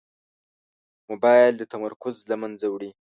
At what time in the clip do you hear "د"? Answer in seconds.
1.57-1.63